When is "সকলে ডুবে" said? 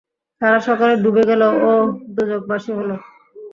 0.67-1.23